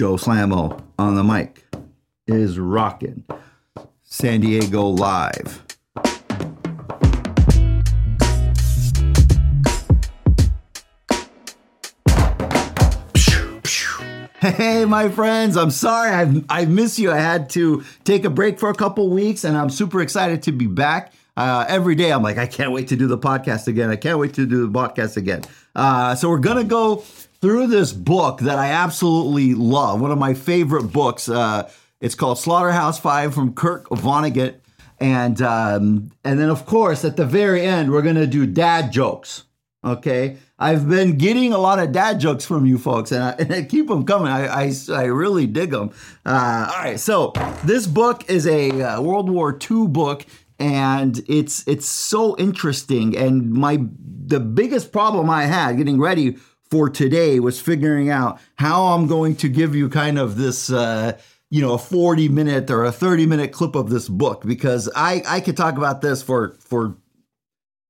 [0.00, 1.62] Joe Samo on the mic
[2.26, 3.22] is rocking.
[4.02, 5.62] San Diego live.
[14.40, 17.12] Hey, my friends, I'm sorry I, I miss you.
[17.12, 20.52] I had to take a break for a couple weeks, and I'm super excited to
[20.52, 21.12] be back.
[21.36, 23.90] Uh, every day, I'm like, I can't wait to do the podcast again.
[23.90, 25.42] I can't wait to do the podcast again.
[25.76, 27.04] Uh, so, we're going to go
[27.40, 31.28] through this book that I absolutely love, one of my favorite books.
[31.28, 31.70] Uh,
[32.00, 34.56] it's called Slaughterhouse Five from Kurt Vonnegut.
[34.98, 39.44] And, um, and then, of course, at the very end, we're to do dad jokes.
[39.82, 40.36] Okay.
[40.58, 43.62] I've been getting a lot of dad jokes from you folks, and I, and I
[43.62, 44.28] keep them coming.
[44.28, 45.90] I, I, I really dig them.
[46.26, 47.32] Uh, all right, so
[47.64, 50.26] this book is a uh, World War II book,
[50.58, 53.16] and it's it's so interesting.
[53.16, 53.78] And my
[54.26, 56.36] the biggest problem I had getting ready
[56.70, 60.70] for today was figuring out how I'm going to give you kind of this.
[60.70, 61.18] Uh,
[61.52, 65.20] you know, a 40 minute or a 30 minute clip of this book because I,
[65.26, 66.96] I could talk about this for for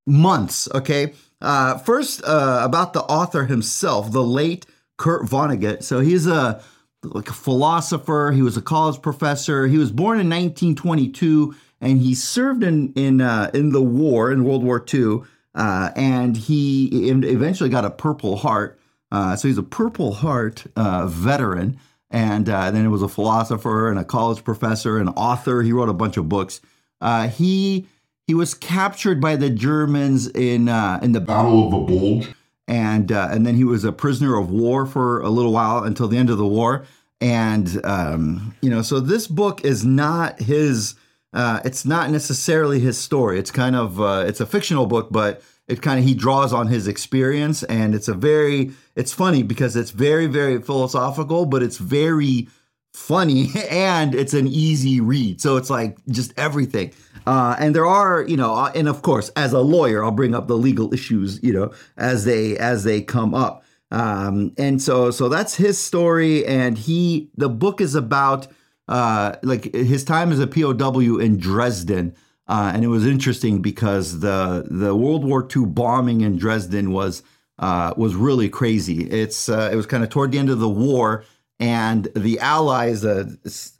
[0.07, 1.13] months, okay?
[1.41, 4.67] Uh, first, uh, about the author himself, the late
[4.99, 5.83] Kurt Vonnegut.
[5.83, 6.63] So he's a
[7.03, 8.33] like a philosopher.
[8.35, 9.67] He was a college professor.
[9.67, 14.45] He was born in 1922, and he served in in uh, in the war in
[14.45, 15.21] World War II.
[15.55, 18.80] Uh, and he eventually got a Purple Heart.
[19.13, 21.79] Uh, so he's a Purple Heart uh, veteran.
[22.13, 25.63] And then he was a philosopher and a college professor, an author.
[25.63, 26.61] He wrote a bunch of books.
[27.31, 27.87] he
[28.31, 32.33] he was captured by the Germans in uh, in the Battle of the Bulge,
[32.69, 36.07] and uh, and then he was a prisoner of war for a little while until
[36.07, 36.87] the end of the war.
[37.21, 40.95] And um, you know, so this book is not his.
[41.33, 43.37] Uh, it's not necessarily his story.
[43.37, 46.67] It's kind of uh, it's a fictional book, but it kind of he draws on
[46.67, 51.79] his experience, and it's a very it's funny because it's very very philosophical, but it's
[51.79, 52.49] very
[52.93, 55.41] funny and it's an easy read.
[55.41, 56.93] So it's like just everything.
[57.27, 60.35] Uh, and there are, you know, uh, and of course, as a lawyer, I'll bring
[60.35, 63.65] up the legal issues, you know, as they as they come up.
[63.91, 66.47] Um, and so so that's his story.
[66.47, 68.49] And he the book is about
[68.89, 72.15] uh, like his time as a POW in Dresden.
[72.51, 77.23] Uh, and it was interesting because the the World War II bombing in Dresden was
[77.61, 79.05] uh, was really crazy.
[79.05, 81.25] It's uh, it was kind of toward the end of the war,
[81.61, 83.31] and the Allies, uh,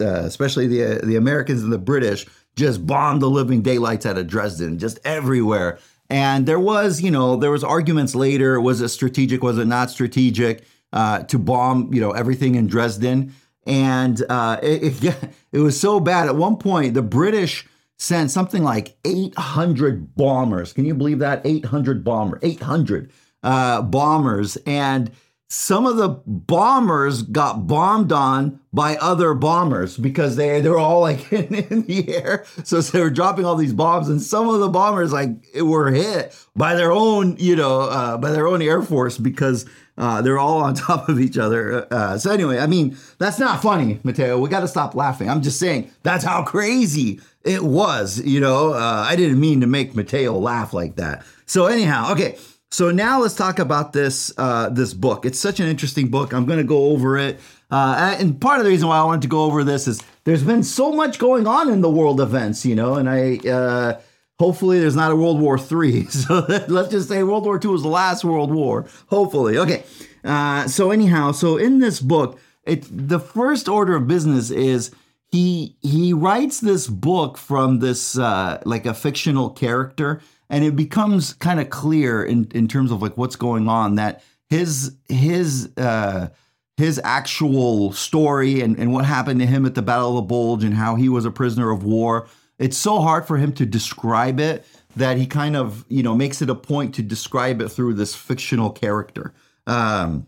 [0.01, 4.29] uh, especially the the Americans and the British, just bombed the living daylights out of
[4.29, 5.81] Dresden, just everywhere.
[6.09, 8.61] And there was, you know, there was arguments later.
[8.61, 9.43] Was it strategic?
[9.43, 13.35] Was it not strategic uh, to bomb, you know, everything in Dresden?
[13.67, 15.15] And it, it,
[15.53, 16.29] it was so bad.
[16.29, 17.67] At one point, the British
[18.01, 20.73] sent something like 800 bombers.
[20.73, 21.43] Can you believe that?
[21.45, 23.13] 800 bombers, 800
[23.43, 25.11] uh, bombers, and
[25.49, 31.31] some of the bombers got bombed on by other bombers because they they're all like
[31.33, 32.47] in, in, the air.
[32.65, 36.35] So they were dropping all these bombs, and some of the bombers like were hit
[36.57, 39.69] by their own, you know, uh, by their own air force because
[40.01, 41.87] uh, they're all on top of each other.
[41.93, 44.39] Uh, so anyway, I mean that's not funny, Mateo.
[44.39, 45.29] We got to stop laughing.
[45.29, 48.21] I'm just saying that's how crazy it was.
[48.21, 51.25] You know, uh, I didn't mean to make Mateo laugh like that.
[51.47, 52.37] So anyhow, okay.
[52.73, 55.27] So now let's talk about this uh, this book.
[55.27, 56.33] It's such an interesting book.
[56.33, 57.41] I'm going to go over it,
[57.71, 60.45] uh, and part of the reason why I wanted to go over this is there's
[60.45, 64.01] been so much going on in the world events, you know, and I uh,
[64.41, 66.07] hopefully there's not a World War Three.
[66.11, 68.87] So let's just say World War II was the last World War.
[69.09, 69.85] Hopefully, okay.
[70.25, 74.91] Uh, so anyhow, so in this book, it the first order of business is
[75.29, 81.35] he he writes this book from this uh, like a fictional character and it becomes
[81.35, 86.29] kind of clear in in terms of like what's going on that his his uh
[86.77, 90.65] his actual story and, and what happened to him at the Battle of the Bulge
[90.65, 92.27] and how he was a prisoner of war.
[92.61, 96.43] It's so hard for him to describe it that he kind of, you know, makes
[96.43, 99.33] it a point to describe it through this fictional character.
[99.67, 100.27] Um,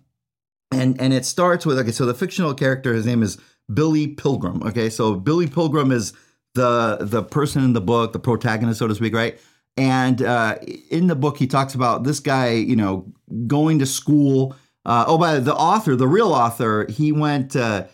[0.73, 3.37] and and it starts with okay, so the fictional character, his name is
[3.73, 4.63] Billy Pilgrim.
[4.63, 6.15] Okay, so Billy Pilgrim is
[6.55, 9.39] the the person in the book, the protagonist, so to speak, right?
[9.77, 10.57] And uh,
[10.91, 13.13] in the book, he talks about this guy, you know,
[13.47, 14.57] going to school.
[14.85, 17.55] Uh, oh, by the author, the real author, he went.
[17.57, 17.85] Uh,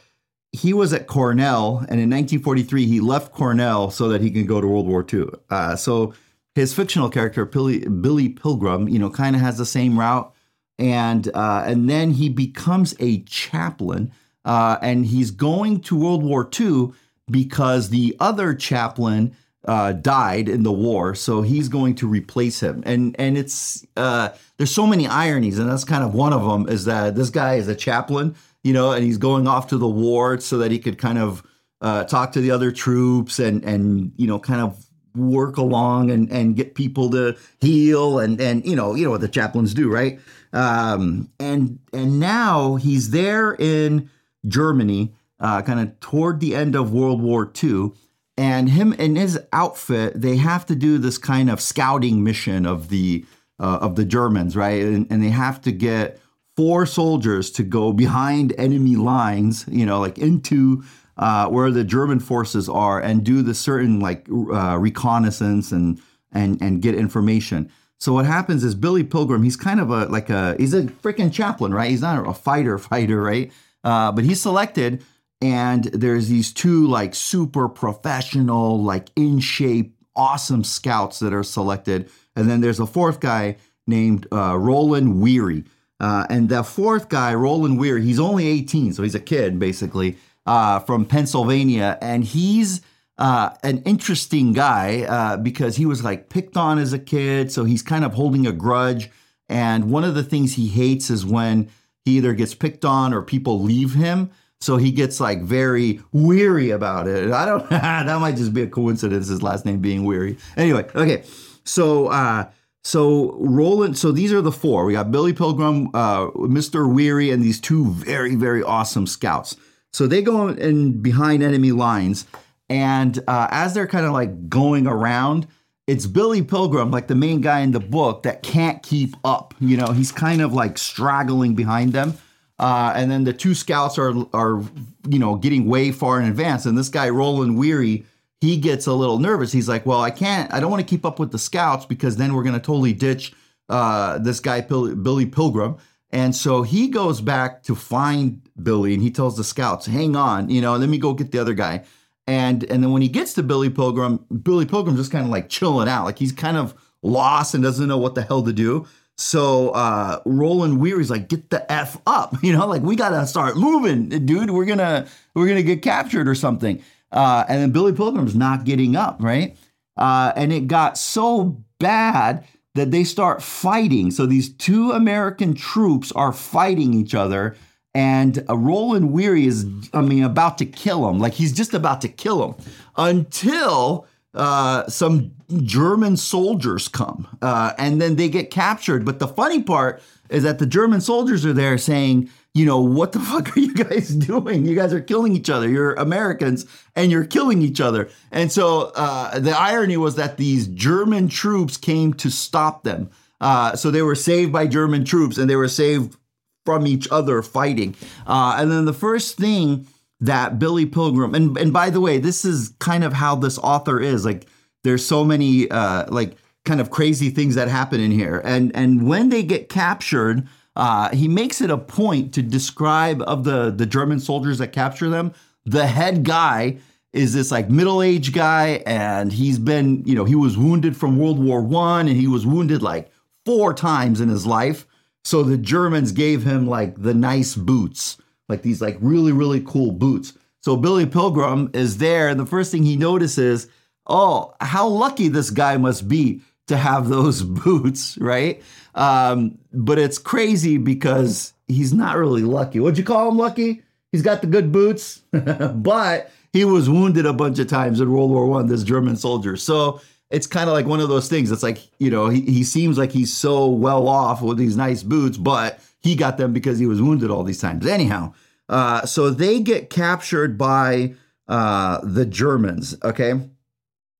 [0.52, 4.60] he was at Cornell, and in 1943, he left Cornell so that he can go
[4.60, 5.26] to World War II.
[5.50, 6.14] Uh, so
[6.54, 10.32] his fictional character, Billy, Billy Pilgrim, you know, kind of has the same route,
[10.78, 14.12] and uh, and then he becomes a chaplain,
[14.44, 16.92] uh, and he's going to World War II
[17.30, 19.36] because the other chaplain
[19.66, 22.82] uh, died in the war, so he's going to replace him.
[22.86, 26.68] And and it's uh, there's so many ironies, and that's kind of one of them
[26.68, 29.88] is that this guy is a chaplain, you know, and he's going off to the
[29.88, 31.42] war so that he could kind of
[31.80, 34.84] uh, talk to the other troops and and you know kind of
[35.14, 39.20] work along and and get people to heal and and you know you know what
[39.20, 40.20] the chaplains do right?
[40.52, 44.10] Um, and and now he's there in
[44.46, 47.92] Germany uh, kind of toward the end of World War II
[48.36, 52.88] and him and his outfit they have to do this kind of scouting mission of
[52.88, 53.24] the
[53.60, 54.82] uh, of the Germans right?
[54.82, 56.20] And, and they have to get
[56.58, 60.82] four soldiers to go behind enemy lines you know like into
[61.16, 66.00] uh, where the German forces are and do the certain like uh, reconnaissance and
[66.32, 67.70] and and get information.
[68.00, 71.32] So what happens is Billy Pilgrim, he's kind of a like a he's a freaking
[71.32, 71.90] chaplain, right?
[71.90, 73.52] He's not a fighter fighter, right?
[73.84, 75.04] Uh, but he's selected,
[75.40, 82.10] and there's these two like super professional, like in shape, awesome scouts that are selected,
[82.34, 83.56] and then there's a fourth guy
[83.86, 85.62] named uh, Roland Weary.
[86.00, 90.16] Uh, and the fourth guy, Roland Weir, he's only 18, so he's a kid basically
[90.46, 92.80] uh, from Pennsylvania, and he's
[93.18, 97.64] uh, an interesting guy uh, because he was like picked on as a kid, so
[97.64, 99.10] he's kind of holding a grudge.
[99.48, 101.68] And one of the things he hates is when
[102.04, 104.30] he either gets picked on or people leave him.
[104.60, 107.30] So he gets like very weary about it.
[107.30, 107.68] I don't.
[107.70, 109.28] that might just be a coincidence.
[109.28, 110.36] His last name being Weary.
[110.56, 111.24] Anyway, okay.
[111.64, 112.50] So uh,
[112.88, 113.98] so Roland.
[113.98, 114.86] So these are the four.
[114.86, 119.56] We got Billy Pilgrim, uh, Mister Weary, and these two very very awesome scouts.
[119.92, 122.26] So they go in behind enemy lines,
[122.70, 125.46] and uh, as they're kind of like going around,
[125.86, 129.54] it's Billy Pilgrim, like the main guy in the book, that can't keep up.
[129.60, 132.14] You know, he's kind of like straggling behind them.
[132.58, 134.62] Uh, and then the two scouts are are
[135.08, 138.06] you know getting way far in advance, and this guy Roland Weary,
[138.40, 139.52] he gets a little nervous.
[139.52, 140.52] He's like, "Well, I can't.
[140.52, 142.92] I don't want to keep up with the scouts because then we're going to totally
[142.92, 143.32] ditch
[143.68, 145.76] uh, this guy Pil- Billy Pilgrim."
[146.10, 150.48] And so he goes back to find Billy and he tells the scouts, hang on,
[150.48, 151.84] you know, let me go get the other guy.
[152.26, 155.48] And and then when he gets to Billy Pilgrim, Billy Pilgrim's just kind of like
[155.48, 156.04] chilling out.
[156.04, 158.86] Like he's kind of lost and doesn't know what the hell to do.
[159.16, 163.56] So uh Roland Weary's like, get the F up, you know, like we gotta start
[163.56, 164.50] moving, dude.
[164.50, 166.82] We're gonna we're gonna get captured or something.
[167.10, 169.56] Uh, and then Billy Pilgrim's not getting up, right?
[169.96, 172.44] Uh, and it got so bad
[172.74, 174.10] that they start fighting.
[174.10, 177.56] So these two American troops are fighting each other,
[177.94, 181.18] and uh, Roland Weary is, I mean, about to kill him.
[181.18, 182.64] Like he's just about to kill him
[182.96, 185.32] until uh, some
[185.62, 189.04] German soldiers come, uh, and then they get captured.
[189.04, 193.12] But the funny part is that the German soldiers are there saying, you know, what
[193.12, 194.66] the fuck are you guys doing?
[194.66, 195.68] You guys are killing each other.
[195.68, 196.66] You're Americans
[196.96, 198.08] and you're killing each other.
[198.30, 203.10] And so uh, the irony was that these German troops came to stop them.
[203.40, 206.16] Uh, so they were saved by German troops and they were saved
[206.64, 207.94] from each other fighting.
[208.26, 209.86] Uh, and then the first thing
[210.20, 214.00] that Billy Pilgrim, and, and by the way, this is kind of how this author
[214.00, 214.24] is.
[214.24, 214.46] Like,
[214.82, 218.42] there's so many, uh, like, kind of crazy things that happen in here.
[218.44, 220.46] And, and when they get captured,
[220.78, 225.10] uh, he makes it a point to describe of the the German soldiers that capture
[225.10, 225.34] them.
[225.66, 226.78] The head guy
[227.12, 231.42] is this like middle-aged guy, and he's been, you know, he was wounded from World
[231.42, 233.10] War One, and he was wounded like
[233.44, 234.86] four times in his life.
[235.24, 238.16] So the Germans gave him like the nice boots,
[238.48, 240.32] like these like really really cool boots.
[240.60, 243.66] So Billy Pilgrim is there, and the first thing he notices,
[244.06, 248.62] oh, how lucky this guy must be to have those boots, right?
[248.98, 252.80] Um, but it's crazy because he's not really lucky.
[252.80, 253.82] What'd you call him lucky?
[254.10, 258.30] He's got the good boots, but he was wounded a bunch of times in World
[258.30, 258.66] War One.
[258.66, 260.00] This German soldier, so
[260.30, 261.52] it's kind of like one of those things.
[261.52, 265.04] It's like you know he he seems like he's so well off with these nice
[265.04, 267.86] boots, but he got them because he was wounded all these times.
[267.86, 268.34] Anyhow,
[268.68, 271.14] uh, so they get captured by
[271.46, 272.96] uh, the Germans.
[273.04, 273.34] Okay,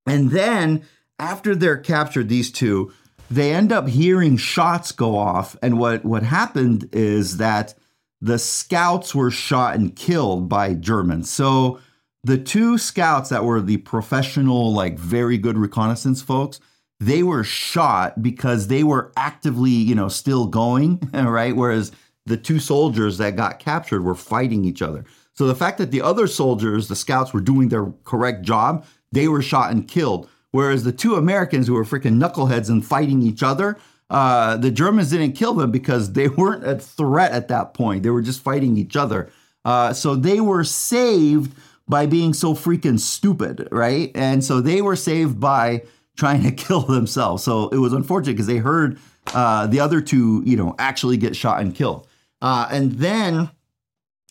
[0.07, 0.85] and then
[1.19, 2.93] after they're captured, these two,
[3.31, 5.57] they end up hearing shots go off.
[5.63, 7.75] And what, what happened is that
[8.21, 11.31] the scouts were shot and killed by Germans.
[11.31, 11.79] So
[12.25, 16.61] the two scouts that were the professional, like very good reconnaissance folks,
[17.01, 21.55] they were shot because they were actively, you know, still going, right?
[21.55, 21.93] Whereas
[22.27, 25.05] the two soldiers that got captured were fighting each other.
[25.35, 29.29] So the fact that the other soldiers, the scouts, were doing their correct job, they
[29.29, 30.29] were shot and killed.
[30.51, 33.79] Whereas the two Americans who were freaking knuckleheads and fighting each other,
[34.11, 38.03] uh, the Germans didn't kill them because they weren't a threat at that point.
[38.03, 39.31] They were just fighting each other.
[39.65, 41.53] Uh, so they were saved
[41.89, 44.11] by being so freaking stupid, right?
[44.15, 45.83] And so they were saved by
[46.17, 47.43] trying to kill themselves.
[47.43, 48.99] So it was unfortunate because they heard
[49.35, 52.07] uh, the other two, you know, actually get shot and killed.
[52.41, 53.51] Uh, and then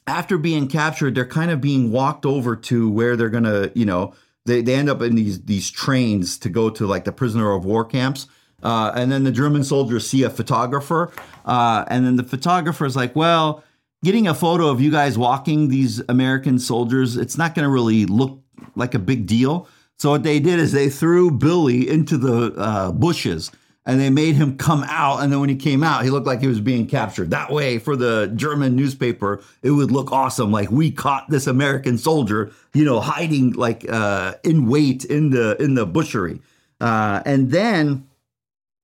[0.07, 4.13] after being captured, they're kind of being walked over to where they're gonna, you know,
[4.47, 7.65] they, they end up in these these trains to go to like the prisoner of
[7.65, 8.27] war camps.
[8.63, 11.11] Uh, and then the German soldiers see a photographer,
[11.45, 13.63] uh, and then the photographer is like, "Well,
[14.03, 18.07] getting a photo of you guys walking these American soldiers, it's not going to really
[18.07, 18.41] look
[18.75, 19.67] like a big deal."
[19.99, 23.51] So what they did is they threw Billy into the uh, bushes
[23.87, 25.21] and they made him come out.
[25.21, 27.31] And then when he came out, he looked like he was being captured.
[27.31, 30.51] That way, for the German newspaper, it would look awesome.
[30.51, 35.55] Like we caught this American soldier, you know, hiding like uh, in wait in the
[35.63, 36.41] in the butchery.
[36.81, 38.05] Uh, and then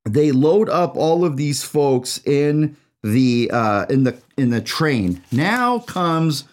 [0.05, 5.21] they load up all of these folks in the uh, in the in the train.
[5.33, 6.45] Now comes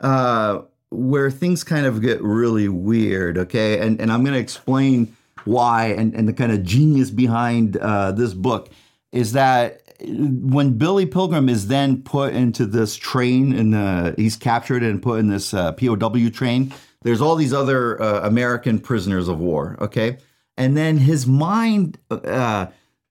[0.00, 3.36] uh, where things kind of get really weird.
[3.36, 5.14] Okay, and and I'm to explain
[5.48, 8.70] why and, and the kind of genius behind uh, this book
[9.12, 14.82] is that when Billy Pilgrim is then put into this train and the he's captured
[14.82, 19.40] and put in this uh, POW train, there's all these other uh, American prisoners of
[19.40, 19.76] war.
[19.80, 20.18] Okay,
[20.56, 22.66] and then his mind, uh,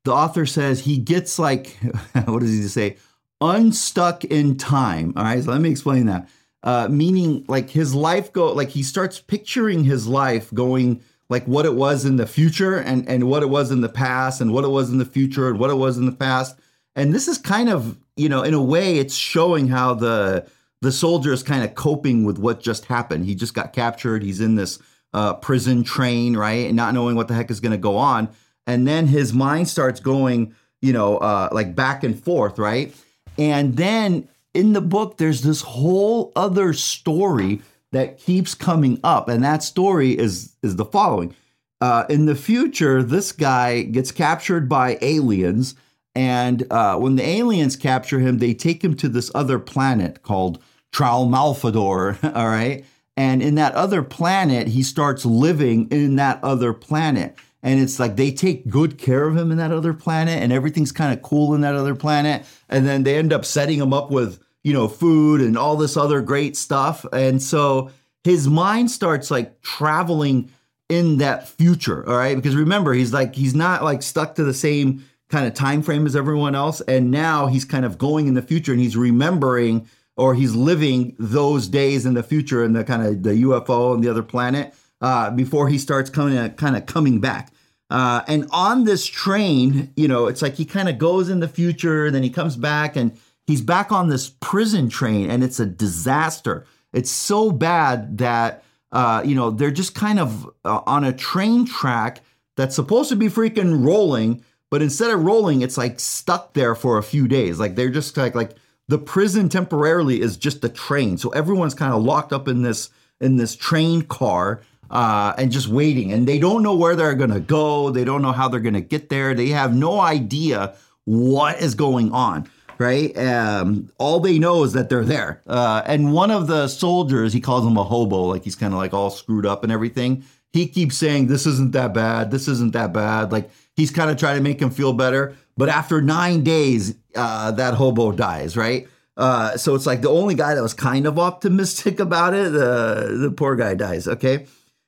[0.06, 1.78] the author says he gets like
[2.26, 2.98] what does he say?
[3.42, 5.14] Unstuck in time.
[5.16, 6.30] All right, so let me explain that.
[6.64, 11.66] Uh, meaning, like his life go like he starts picturing his life going like what
[11.66, 14.64] it was in the future and and what it was in the past and what
[14.64, 16.58] it was in the future and what it was in the past.
[16.96, 20.48] And this is kind of you know in a way it's showing how the
[20.82, 23.26] the soldier is kind of coping with what just happened.
[23.26, 24.24] He just got captured.
[24.24, 24.80] He's in this
[25.14, 26.68] uh, prison train right?
[26.68, 28.30] And not knowing what the heck is going to go on.
[28.66, 32.96] And then his mind starts going you know uh, like back and forth right?
[33.38, 39.44] And then in the book there's this whole other story that keeps coming up, and
[39.44, 41.36] that story is is the following.
[41.80, 45.76] Uh, in the future, this guy gets captured by aliens,
[46.16, 50.62] and uh, when the aliens capture him, they take him to this other planet called
[50.92, 52.24] Tralfamadore.
[52.36, 52.84] All right,
[53.16, 57.36] and in that other planet, he starts living in that other planet.
[57.64, 60.92] And it's like they take good care of him in that other planet, and everything's
[60.92, 62.46] kind of cool in that other planet.
[62.70, 65.98] And then they end up setting him up with you know, food and all this
[65.98, 67.06] other great stuff.
[67.14, 67.92] And so
[68.24, 70.52] his mind starts like traveling
[70.90, 72.36] in that future, all right?
[72.36, 76.06] Because remember, he's like he's not like stuck to the same kind of time frame
[76.06, 79.88] as everyone else and now he's kind of going in the future and he's remembering
[80.16, 84.04] or he's living those days in the future and the kind of the UFO and
[84.04, 87.52] the other planet uh, before he starts coming uh, kind of coming back.
[87.90, 91.48] Uh, and on this train, you know, it's like he kind of goes in the
[91.48, 93.18] future, then he comes back and
[93.48, 96.66] he's back on this prison train and it's a disaster.
[96.94, 101.66] It's so bad that uh, you know they're just kind of uh, on a train
[101.66, 102.22] track
[102.56, 106.98] that's supposed to be freaking rolling, but instead of rolling, it's like stuck there for
[106.98, 107.60] a few days.
[107.60, 108.56] Like they're just like like
[108.88, 112.90] the prison temporarily is just the train, so everyone's kind of locked up in this
[113.20, 114.62] in this train car.
[114.90, 117.90] Uh, and just waiting, and they don't know where they're gonna go.
[117.90, 119.34] They don't know how they're gonna get there.
[119.34, 123.18] They have no idea what is going on right?
[123.18, 125.42] Um, all they know is that they're there.
[125.48, 128.80] Uh, and one of the soldiers, he calls him a hobo, like he's kind of
[128.80, 130.24] like all screwed up and everything.
[130.54, 132.32] He keeps saying, This isn't that bad.
[132.32, 133.32] This isn't that bad.
[133.32, 135.36] Like he's kind of trying to make him feel better.
[135.58, 138.88] But after nine days, uh, that hobo dies, right?
[139.18, 143.18] Uh, so it's like the only guy that was kind of optimistic about it, the
[143.20, 144.08] the poor guy dies.
[144.08, 144.46] Okay.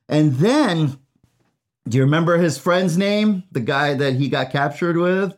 [0.08, 0.98] And then,
[1.88, 3.44] do you remember his friend's name?
[3.52, 5.36] The guy that he got captured with?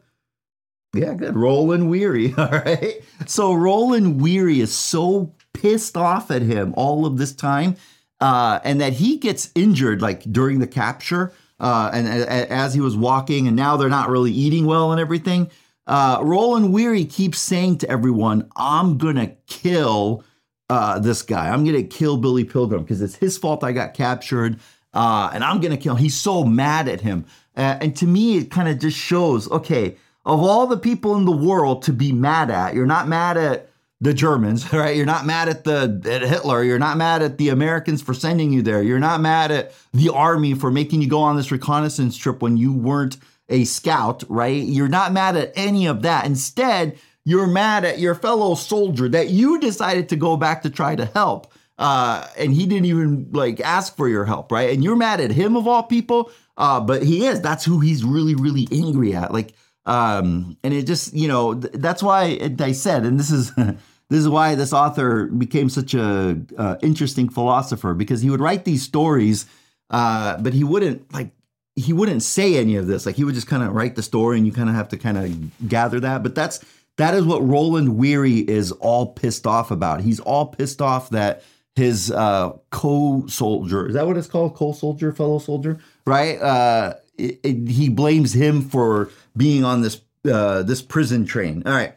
[0.95, 1.37] Yeah, good.
[1.37, 2.35] Roland Weary.
[2.39, 3.03] All right.
[3.27, 7.77] So Roland Weary is so pissed off at him all of this time,
[8.21, 12.97] uh, and that he gets injured like during the capture, uh, and as he was
[12.97, 15.51] walking, and now they're not really eating well and everything.
[15.87, 20.25] Uh, Roland Weary keeps saying to everyone, "I'm gonna kill
[20.69, 21.51] uh, this guy.
[21.51, 24.59] I'm gonna kill Billy Pilgrim because it's his fault I got captured."
[24.95, 25.95] Uh, and I'm gonna kill.
[25.95, 26.03] Him.
[26.03, 27.25] He's so mad at him,
[27.57, 29.51] uh, and to me, it kind of just shows.
[29.51, 33.37] Okay, of all the people in the world to be mad at, you're not mad
[33.37, 33.69] at
[34.01, 34.97] the Germans, right?
[34.97, 36.63] You're not mad at the at Hitler.
[36.63, 38.83] You're not mad at the Americans for sending you there.
[38.83, 42.57] You're not mad at the army for making you go on this reconnaissance trip when
[42.57, 43.17] you weren't
[43.49, 44.63] a scout, right?
[44.63, 46.27] You're not mad at any of that.
[46.27, 50.97] Instead, you're mad at your fellow soldier that you decided to go back to try
[50.97, 51.53] to help.
[51.79, 54.71] Uh, and he didn't even like ask for your help, right?
[54.71, 56.31] And you're mad at him of all people.
[56.57, 57.41] Uh, but he is.
[57.41, 59.33] That's who he's really, really angry at.
[59.33, 63.31] Like um, and it just, you know, th- that's why it, I said, and this
[63.31, 63.77] is this
[64.11, 68.83] is why this author became such a uh, interesting philosopher because he would write these
[68.83, 69.47] stories,
[69.91, 71.31] uh, but he wouldn't like
[71.75, 73.07] he wouldn't say any of this.
[73.07, 74.97] Like he would just kind of write the story, and you kind of have to
[74.97, 76.23] kind of gather that.
[76.23, 76.65] But that's
[76.97, 80.03] that is what Roland Weary is all pissed off about.
[80.03, 81.43] He's all pissed off that
[81.75, 87.69] his uh, co-soldier is that what it's called co-soldier fellow soldier right uh, it, it,
[87.69, 90.01] he blames him for being on this
[90.31, 91.63] uh, this prison train.
[91.67, 91.95] All right.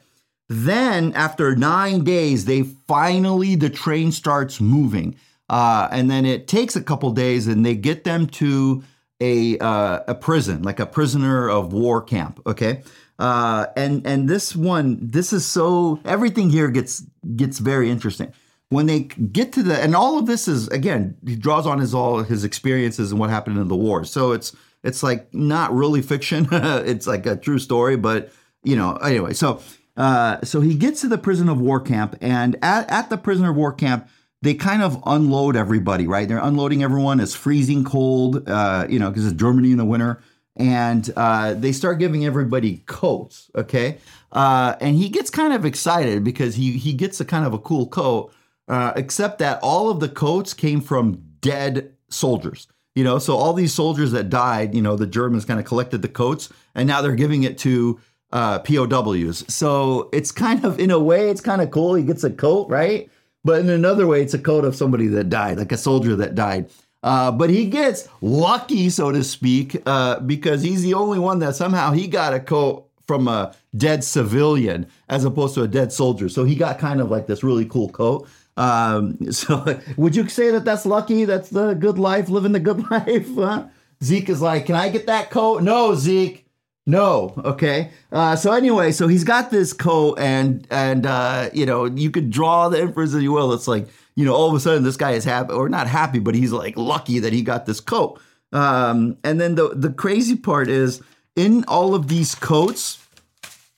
[0.48, 5.16] Then after nine days they finally the train starts moving.
[5.50, 8.84] Uh, and then it takes a couple days and they get them to
[9.22, 12.42] a uh, a prison like a prisoner of war camp.
[12.46, 12.84] Okay.
[13.18, 17.04] Uh, and and this one this is so everything here gets
[17.36, 18.34] gets very interesting.
[18.70, 21.94] When they get to the and all of this is again he draws on his
[21.94, 24.04] all his experiences and what happened in the war.
[24.04, 26.48] So it's it's like not really fiction.
[26.52, 28.32] It's like a true story but
[28.64, 29.62] you know anyway so
[29.98, 33.52] uh, so he gets to the prison of war camp and at, at the prisoner
[33.52, 34.10] of war camp
[34.42, 36.28] they kind of unload everybody right?
[36.28, 37.20] They're unloading everyone.
[37.20, 40.22] It's freezing cold uh, you know because it's germany in the winter
[40.58, 43.98] and uh, they start giving everybody coats okay?
[44.32, 47.60] Uh, and he gets kind of excited because he he gets a kind of a
[47.60, 48.34] cool coat
[48.68, 52.68] uh, except that all of the coats came from dead soldiers.
[52.96, 56.02] You know, so all these soldiers that died, you know, the Germans kind of collected
[56.02, 58.00] the coats and now they're giving it to
[58.32, 59.44] uh, POWs.
[59.54, 61.96] So it's kind of, in a way, it's kind of cool.
[61.96, 63.10] He gets a coat, right?
[63.44, 66.36] But in another way, it's a coat of somebody that died, like a soldier that
[66.36, 66.70] died.
[67.04, 71.56] Uh, but he gets lucky, so to speak, uh, because he's the only one that
[71.56, 76.28] somehow he got a coat from a dead civilian as opposed to a dead soldier.
[76.28, 78.28] So he got kind of like this really cool coat.
[78.58, 81.26] Um, so would you say that that's lucky?
[81.26, 83.28] That's the good life, living the good life?
[83.36, 83.66] Huh?
[84.04, 85.64] Zeke is like, can I get that coat?
[85.64, 86.46] No, Zeke.
[86.88, 87.34] No.
[87.44, 87.92] Okay.
[88.12, 92.30] Uh, so anyway, so he's got this coat, and and uh, you know you could
[92.30, 93.54] draw the inference as you will.
[93.54, 96.20] It's like you know all of a sudden this guy is happy or not happy,
[96.20, 98.22] but he's like lucky that he got this coat.
[98.52, 101.02] Um, and then the the crazy part is
[101.36, 103.04] in all of these coats,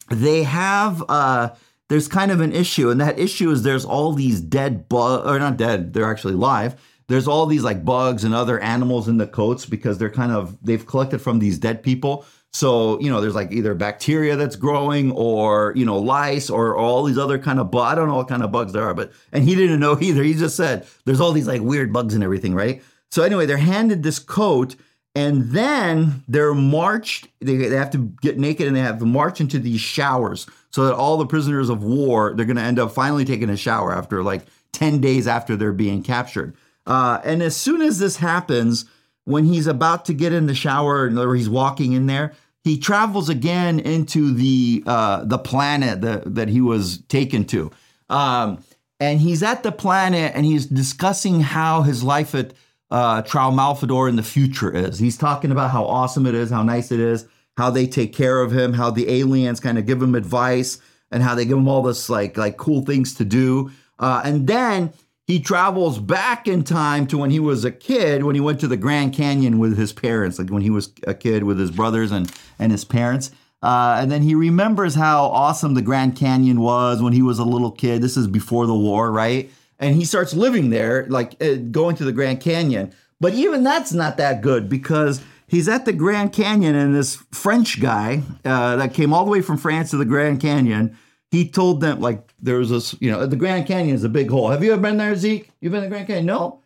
[0.09, 1.01] they have.
[1.07, 1.51] Uh,
[1.89, 5.39] there's kind of an issue, and that issue is there's all these dead bugs, or
[5.39, 6.75] not dead, they're actually live.
[7.07, 10.57] There's all these like bugs and other animals in the coats because they're kind of
[10.61, 12.25] they've collected from these dead people.
[12.51, 17.03] So, you know, there's like either bacteria that's growing or, you know, lice or all
[17.03, 17.91] these other kind of bugs.
[17.91, 20.23] I don't know what kind of bugs there are, but, and he didn't know either.
[20.23, 22.81] He just said there's all these like weird bugs and everything, right?
[23.11, 24.75] So, anyway, they're handed this coat
[25.15, 29.39] and then they're marched, they, they have to get naked and they have to march
[29.39, 32.91] into these showers so that all the prisoners of war, they're going to end up
[32.91, 36.55] finally taking a shower after like 10 days after they're being captured.
[36.85, 38.85] Uh, and as soon as this happens,
[39.25, 43.29] when he's about to get in the shower or he's walking in there, he travels
[43.29, 47.71] again into the uh, the planet that, that he was taken to.
[48.09, 48.63] Um,
[48.99, 52.53] and he's at the planet and he's discussing how his life at
[52.89, 54.97] uh, Tralfamadore in the future is.
[54.99, 58.41] He's talking about how awesome it is, how nice it is, how they take care
[58.41, 60.79] of him, how the aliens kind of give him advice,
[61.11, 63.71] and how they give him all this like like cool things to do.
[63.99, 64.93] Uh, and then
[65.25, 68.67] he travels back in time to when he was a kid, when he went to
[68.67, 72.11] the Grand Canyon with his parents, like when he was a kid with his brothers
[72.11, 73.31] and and his parents.
[73.63, 77.43] Uh, and then he remembers how awesome the Grand Canyon was when he was a
[77.43, 78.03] little kid.
[78.03, 79.49] This is before the war, right?
[79.79, 82.93] and he starts living there, like uh, going to the Grand Canyon.
[83.19, 87.81] But even that's not that good because he's at the Grand Canyon, and this French
[87.81, 90.97] guy uh, that came all the way from France to the Grand Canyon,
[91.31, 94.29] he told them like there was this, you know, the Grand Canyon is a big
[94.29, 94.49] hole.
[94.49, 95.49] Have you ever been there, Zeke?
[95.59, 96.25] You've been to the Grand Canyon?
[96.25, 96.61] No,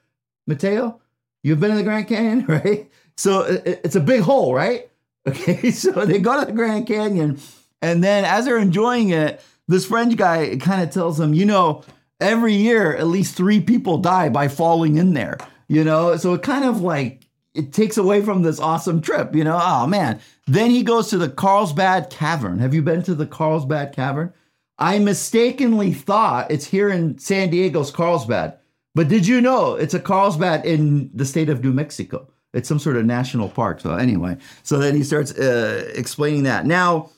[0.48, 1.00] Mateo,
[1.44, 2.90] you've been in the Grand Canyon, right?
[3.18, 4.88] So it's a big hole, right?
[5.28, 7.40] Okay, so they go to the Grand Canyon,
[7.80, 11.84] and then as they're enjoying it, this French guy kind of tells them, you know
[12.22, 16.44] every year at least three people die by falling in there you know so it
[16.44, 17.21] kind of like
[17.54, 19.60] it takes away from this awesome trip you know?
[19.62, 20.20] Oh man.
[20.48, 22.60] Then he goes to the carlsbad cavern.
[22.60, 24.34] Have you been to the carlsbad cavern?
[24.78, 28.58] I mistakenly thought it's here in san diego's carlsbad
[28.94, 32.28] but did you know it's a carlsbad in the state of new mexico?
[32.54, 34.38] It's some sort of national park so anyway.
[34.64, 36.66] So then he starts uh, explaining that.
[36.66, 37.10] Now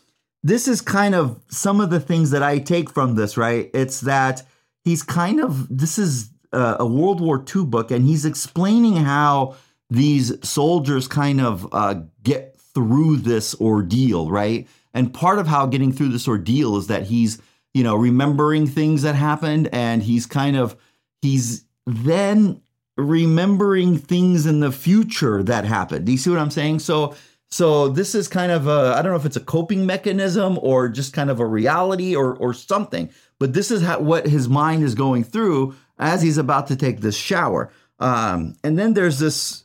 [0.43, 3.69] this is kind of some of the things that i take from this right?
[3.73, 4.43] It's that
[4.83, 9.55] he's kind of this is a, a World War II book, and he's explaining how
[9.93, 14.67] these soldiers kind of uh, get through this ordeal, right?
[14.91, 17.39] And part of how getting through this ordeal is that he's,
[17.75, 20.75] you know, remembering things that happened, and he's kind of
[21.21, 22.59] he's then
[22.97, 26.05] remembering things in the future that happened.
[26.05, 26.79] Do you see what I'm saying?
[26.79, 27.15] So
[27.51, 30.89] so this is kind of a I don't know if it's a coping mechanism or
[30.89, 33.11] just kind of a reality or or something.
[33.37, 37.01] But this is how, what his mind is going through as he's about to take
[37.01, 37.71] this shower.
[37.99, 39.63] Um, and then there's this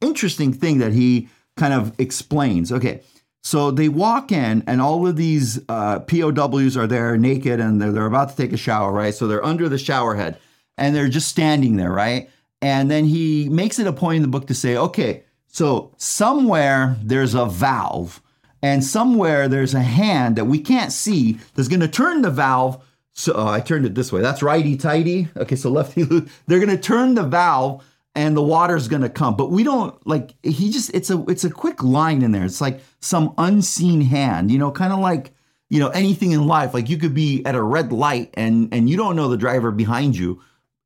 [0.00, 2.70] interesting thing that he kind of explains.
[2.70, 3.02] Okay,
[3.42, 7.92] So they walk in, and all of these uh, POWs are there naked and they're,
[7.92, 9.14] they're about to take a shower, right?
[9.14, 10.38] So they're under the shower head
[10.76, 12.28] and they're just standing there, right?
[12.60, 16.96] And then he makes it a point in the book to say, okay, so somewhere
[17.02, 18.20] there's a valve
[18.62, 22.82] and somewhere there's a hand that we can't see that's going to turn the valve.
[23.12, 24.20] So oh, I turned it this way.
[24.20, 25.28] That's righty tighty.
[25.36, 26.30] Okay, so lefty loose.
[26.46, 27.84] They're going to turn the valve
[28.16, 29.36] and the water's going to come.
[29.36, 32.44] But we don't like he just it's a it's a quick line in there.
[32.44, 35.32] It's like some unseen hand, you know, kind of like
[35.68, 38.88] you know anything in life like you could be at a red light and and
[38.88, 40.40] you don't know the driver behind you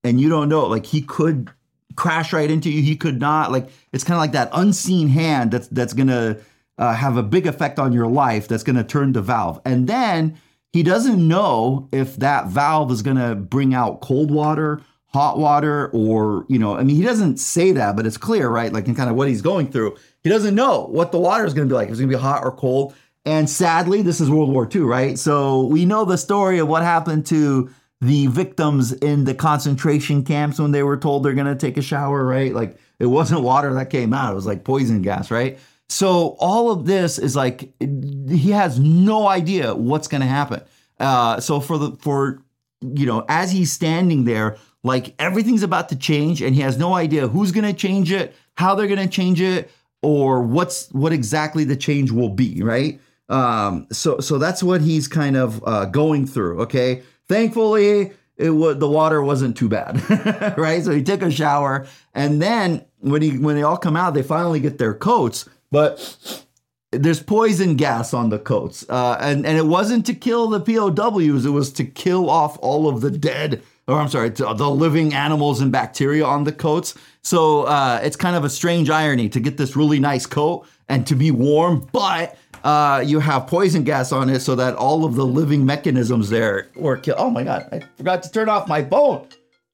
[0.04, 1.50] and you don't know like he could
[1.96, 5.50] crash right into you he could not like it's kind of like that unseen hand
[5.50, 6.36] that's that's gonna
[6.78, 10.38] uh, have a big effect on your life that's gonna turn the valve and then
[10.72, 14.80] he doesn't know if that valve is gonna bring out cold water
[15.12, 18.72] hot water or you know i mean he doesn't say that but it's clear right?
[18.72, 21.54] Like in kind of what he's going through he doesn't know what the water is
[21.54, 22.94] going to be like if it's going to be hot or cold.
[23.24, 25.18] And sadly this is world war ii right?
[25.18, 27.70] So we know the story of what happened to
[28.00, 31.82] the victims in the concentration camps when they were told they're going to take a
[31.82, 32.54] shower right?
[32.54, 35.58] Like it wasn't water that came out it was like poison gas right?
[35.88, 40.62] So all of this is like he has no idea what's going to happen.
[41.00, 42.42] Uh, so for the for
[42.80, 46.94] you know as he's standing there like everything's about to change and he has no
[46.94, 49.70] idea who's going to change it how they're going to change it
[50.02, 53.00] or what's what exactly the change will be right?
[53.28, 57.02] Um so so that's what he's kind of uh going through okay?
[57.28, 60.82] Thankfully it would the water wasn't too bad right?
[60.82, 64.22] So he took a shower and then when he when they all come out they
[64.22, 66.44] finally get their coats but
[66.92, 71.44] there's poison gas on the coats uh and and it wasn't to kill the POWs
[71.44, 75.60] it was to kill off all of the dead or I'm sorry, the living animals
[75.60, 76.94] and bacteria on the coats.
[77.22, 81.06] So uh, it's kind of a strange irony to get this really nice coat and
[81.08, 85.16] to be warm, but uh, you have poison gas on it so that all of
[85.16, 87.18] the living mechanisms there were killed.
[87.18, 89.26] Oh my God, I forgot to turn off my phone.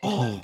[0.02, 0.40] Oh.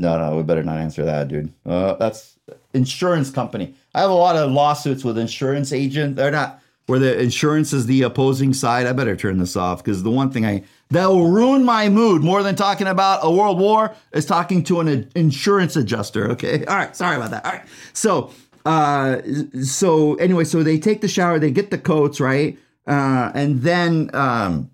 [0.00, 1.52] No, no, we better not answer that, dude.
[1.66, 2.38] Uh, that's
[2.72, 3.74] insurance company.
[3.94, 6.16] I have a lot of lawsuits with insurance agents.
[6.16, 8.86] They're not where the insurance is the opposing side.
[8.86, 12.22] I better turn this off because the one thing I that will ruin my mood
[12.22, 16.30] more than talking about a world war is talking to an insurance adjuster.
[16.32, 17.44] Okay, all right, sorry about that.
[17.44, 18.32] All right, so
[18.64, 19.20] uh,
[19.62, 24.10] so anyway, so they take the shower, they get the coats right, uh, and then
[24.14, 24.70] um,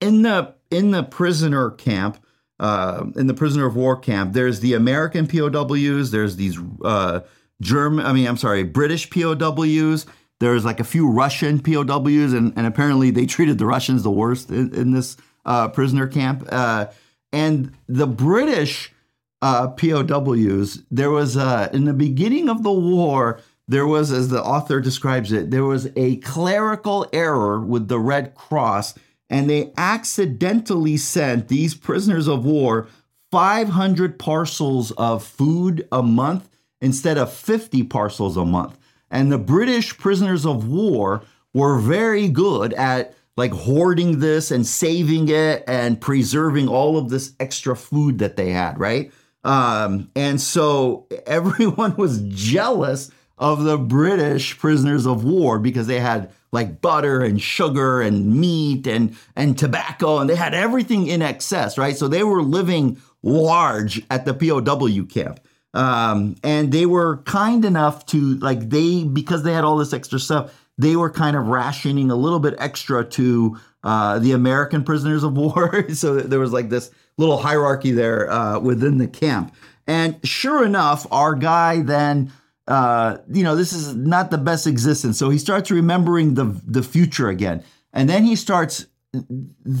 [0.00, 2.18] in the in the prisoner camp.
[2.58, 6.10] Uh, in the prisoner of war camp, there's the American POWs.
[6.10, 7.20] There's these uh,
[7.60, 10.06] German, I mean, I'm sorry, British POWs
[10.38, 14.50] there's like a few Russian POWs, and, and apparently they treated the Russians the worst
[14.50, 15.16] in, in this
[15.46, 16.46] uh, prisoner camp.
[16.50, 16.86] Uh,
[17.32, 18.92] and the British
[19.40, 24.42] uh, POWs, there was uh, in the beginning of the war, there was, as the
[24.42, 28.94] author describes it, there was a clerical error with the Red Cross,
[29.28, 32.86] and they accidentally sent these prisoners of war
[33.32, 36.48] 500 parcels of food a month
[36.80, 38.78] instead of 50 parcels a month.
[39.10, 45.28] And the British prisoners of war were very good at like hoarding this and saving
[45.28, 49.12] it and preserving all of this extra food that they had, right?
[49.44, 56.30] Um, and so everyone was jealous of the British prisoners of war because they had
[56.52, 61.76] like butter and sugar and meat and and tobacco and they had everything in excess,
[61.76, 61.96] right?
[61.96, 65.40] So they were living large at the POW camp.
[65.74, 70.18] Um, and they were kind enough to like they because they had all this extra
[70.18, 75.22] stuff, they were kind of rationing a little bit extra to uh, the American prisoners
[75.22, 75.88] of war.
[75.94, 79.54] so there was like this little hierarchy there uh, within the camp.
[79.86, 82.32] And sure enough, our guy then,
[82.66, 85.18] uh, you know, this is not the best existence.
[85.18, 87.62] So he starts remembering the the future again,
[87.92, 88.86] and then he starts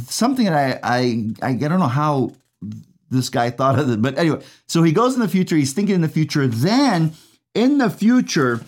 [0.08, 0.94] something that I
[1.42, 2.32] I I don't know how
[3.10, 4.00] this guy thought of it.
[4.00, 6.46] But anyway, so he goes in the future, he's thinking in the future.
[6.46, 7.14] Then
[7.54, 8.60] in the future,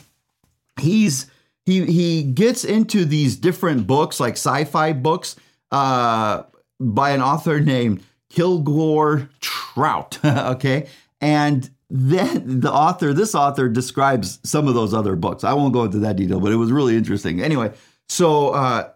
[0.80, 1.30] he's
[1.68, 5.36] he he gets into these different books, like sci-fi books,
[5.70, 6.44] uh,
[6.80, 10.18] by an author named Kilgore Trout.
[10.24, 10.88] okay.
[11.20, 15.44] And then the author, this author describes some of those other books.
[15.44, 17.42] I won't go into that detail, but it was really interesting.
[17.42, 17.72] Anyway,
[18.08, 18.90] so uh,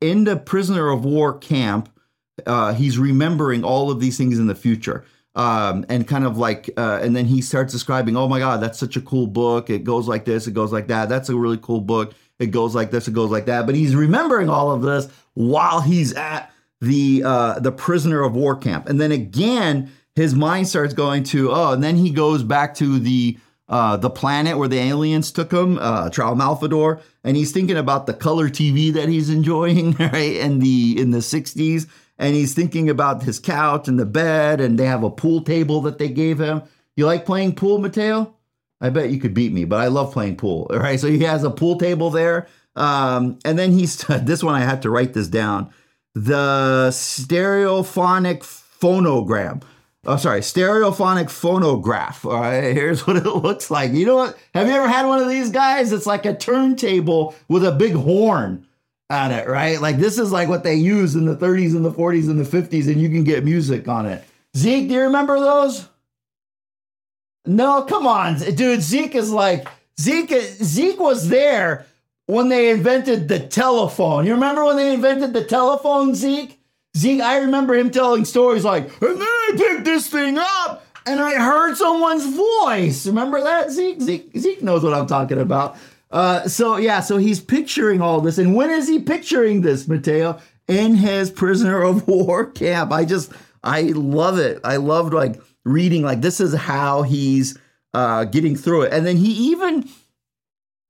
[0.00, 1.88] in the prisoner of war camp,
[2.46, 5.04] uh, he's remembering all of these things in the future.
[5.36, 8.78] Um, and kind of like, uh, and then he starts describing, oh my God, that's
[8.78, 9.68] such a cool book.
[9.68, 11.10] It goes like this, it goes like that.
[11.10, 12.14] That's a really cool book.
[12.38, 13.66] It goes like this, it goes like that.
[13.66, 18.56] But he's remembering all of this while he's at the uh, the prisoner of war
[18.56, 18.88] camp.
[18.88, 22.98] And then again, his mind starts going to, oh, and then he goes back to
[22.98, 28.06] the uh, the planet where the aliens took him, uh, Tralfamadore, and he's thinking about
[28.06, 30.36] the color TV that he's enjoying, right?
[30.36, 31.86] In the in the '60s,
[32.18, 35.80] and he's thinking about his couch and the bed, and they have a pool table
[35.82, 36.62] that they gave him.
[36.96, 38.34] You like playing pool, Mateo?
[38.80, 40.66] I bet you could beat me, but I love playing pool.
[40.70, 44.54] All right, so he has a pool table there, um, and then he's this one.
[44.54, 45.70] I had to write this down.
[46.14, 48.40] The stereophonic
[48.80, 49.62] phonogram
[50.06, 54.66] oh sorry stereophonic phonograph all right here's what it looks like you know what have
[54.66, 58.66] you ever had one of these guys it's like a turntable with a big horn
[59.08, 61.92] at it right like this is like what they use in the 30s and the
[61.92, 64.24] 40s and the 50s and you can get music on it
[64.56, 65.88] zeke do you remember those
[67.44, 69.68] no come on dude zeke is like
[70.00, 71.86] zeke zeke was there
[72.26, 76.56] when they invented the telephone you remember when they invented the telephone zeke
[76.96, 81.20] Zeke, I remember him telling stories like, and then I picked this thing up and
[81.20, 83.06] I heard someone's voice.
[83.06, 84.00] Remember that, Zeke?
[84.00, 85.76] Zeke, Zeke knows what I'm talking about.
[86.16, 88.38] Uh, so yeah, so he's picturing all this.
[88.38, 90.40] And when is he picturing this, Mateo?
[90.66, 92.90] In his prisoner of war camp.
[92.90, 93.30] I just,
[93.62, 94.58] I love it.
[94.64, 97.58] I loved like reading, like, this is how he's
[97.92, 98.94] uh, getting through it.
[98.94, 99.86] And then he even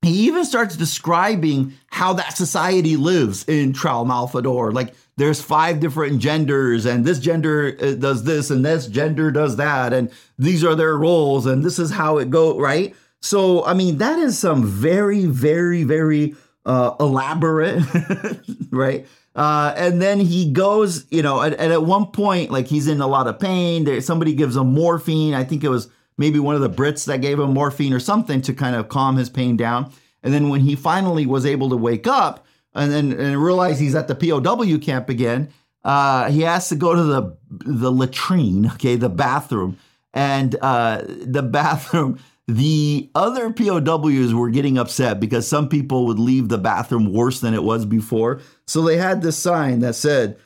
[0.02, 4.72] he even starts describing how that society lives in Tralfamadore.
[4.72, 9.56] Like there's five different genders and this gender uh, does this and this gender does
[9.56, 12.94] that and these are their roles and this is how it go right
[13.26, 16.34] so i mean that is some very very very
[16.64, 17.82] uh, elaborate
[18.70, 22.88] right uh, and then he goes you know and, and, at one point like he's
[22.88, 26.40] in a lot of pain there somebody gives him morphine i think it was maybe
[26.40, 29.30] one of the brits that gave him morphine or something to kind of calm his
[29.30, 32.44] pain down and then when he finally was able to wake up
[32.76, 35.48] and then and realize he's at the POW camp again.
[35.82, 39.78] Uh, he has to go to the the latrine, okay, the bathroom,
[40.12, 42.20] and uh, the bathroom.
[42.48, 47.54] The other POWs were getting upset because some people would leave the bathroom worse than
[47.54, 48.40] it was before.
[48.66, 50.38] So they had this sign that said,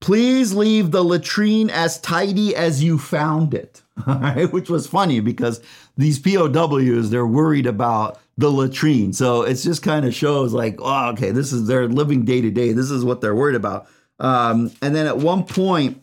[0.00, 3.82] "Please leave the latrine as tidy as you found it."
[4.50, 5.60] which was funny because
[5.96, 9.12] these POWs they're worried about the latrine.
[9.12, 12.50] So it just kind of shows like, oh, okay, this is their living day to
[12.50, 12.72] day.
[12.72, 13.86] This is what they're worried about.
[14.18, 16.02] Um, and then at one point,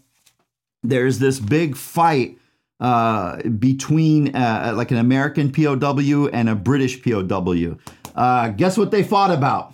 [0.83, 2.37] there's this big fight
[2.79, 7.77] uh, between uh, like an American POW and a British POW.
[8.15, 9.73] Uh, guess what they fought about?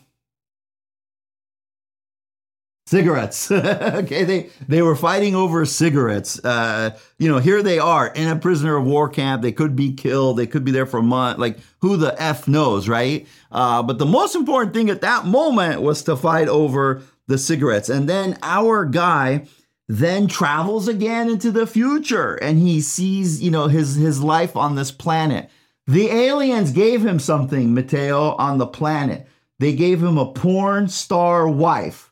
[2.93, 3.51] cigarettes.
[3.51, 6.43] okay, they they were fighting over cigarettes.
[6.45, 9.41] Uh, you know, here they are in a prisoner of war camp.
[9.41, 10.37] They could be killed.
[10.37, 11.39] They could be there for a month.
[11.39, 13.27] Like who the f knows, right?
[13.51, 17.89] Uh, but the most important thing at that moment was to fight over the cigarettes.
[17.89, 19.47] And then our guy
[19.87, 24.75] then travels again into the future, and he sees you know his his life on
[24.75, 25.49] this planet.
[25.87, 29.27] The aliens gave him something, Mateo, on the planet.
[29.59, 32.11] They gave him a porn star wife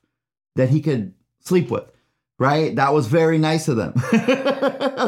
[0.56, 1.90] that he could sleep with,
[2.38, 2.76] right?
[2.76, 3.94] That was very nice of them.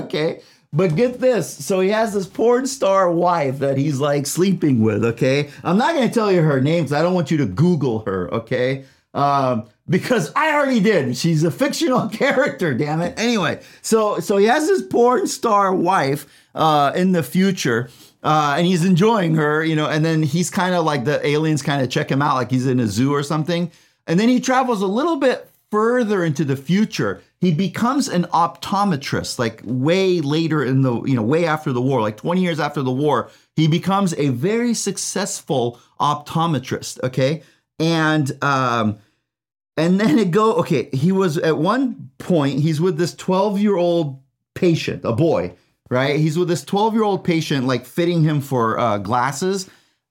[0.03, 0.41] okay.
[0.71, 1.49] But get this.
[1.63, 5.51] So he has this porn star wife that he's like sleeping with, okay?
[5.63, 7.99] I'm not going to tell you her name because I don't want you to Google
[7.99, 8.85] her, okay?
[9.13, 11.17] Um, because I already did.
[11.17, 13.17] She's a fictional character, damn it.
[13.17, 17.89] Anyway, so so he has his porn star wife uh, in the future.
[18.23, 21.61] Uh, and he's enjoying her, you know, and then he's kind of like the aliens
[21.61, 23.69] kind of check him out like he's in a zoo or something.
[24.07, 27.21] And then he travels a little bit further into the future.
[27.41, 31.99] He becomes an optometrist, like way later in the, you know, way after the war,
[31.99, 33.29] like 20 years after the war.
[33.57, 37.03] He becomes a very successful optometrist.
[37.03, 37.43] Okay.
[37.77, 38.99] And, um,
[39.77, 43.75] and then it go, okay, he was at one point, he's with this 12 year
[43.75, 44.21] old
[44.53, 45.53] patient, a boy,
[45.89, 46.19] right?
[46.19, 49.69] He's with this 12 year old patient, like fitting him for uh, glasses